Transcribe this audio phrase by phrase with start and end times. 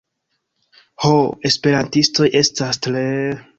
[1.03, 1.11] ho,
[1.51, 3.07] esperantistoj estas tre...